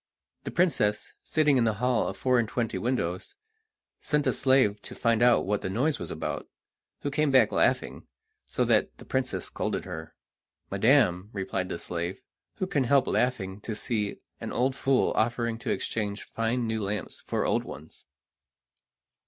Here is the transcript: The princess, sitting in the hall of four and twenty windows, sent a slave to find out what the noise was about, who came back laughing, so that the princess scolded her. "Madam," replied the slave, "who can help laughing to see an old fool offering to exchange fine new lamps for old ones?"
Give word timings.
The 0.45 0.49
princess, 0.49 1.13
sitting 1.21 1.57
in 1.57 1.63
the 1.63 1.75
hall 1.75 2.07
of 2.07 2.17
four 2.17 2.39
and 2.39 2.49
twenty 2.49 2.79
windows, 2.79 3.35
sent 3.99 4.25
a 4.25 4.33
slave 4.33 4.81
to 4.81 4.95
find 4.95 5.21
out 5.21 5.45
what 5.45 5.61
the 5.61 5.69
noise 5.69 5.99
was 5.99 6.09
about, 6.09 6.49
who 7.01 7.11
came 7.11 7.29
back 7.29 7.51
laughing, 7.51 8.07
so 8.47 8.65
that 8.65 8.97
the 8.97 9.05
princess 9.05 9.45
scolded 9.45 9.85
her. 9.85 10.15
"Madam," 10.71 11.29
replied 11.33 11.69
the 11.69 11.77
slave, 11.77 12.19
"who 12.55 12.65
can 12.65 12.85
help 12.85 13.05
laughing 13.05 13.61
to 13.61 13.75
see 13.75 14.17
an 14.39 14.51
old 14.51 14.75
fool 14.75 15.11
offering 15.15 15.59
to 15.59 15.69
exchange 15.69 16.23
fine 16.31 16.65
new 16.65 16.81
lamps 16.81 17.21
for 17.27 17.45
old 17.45 17.63
ones?" 17.63 18.07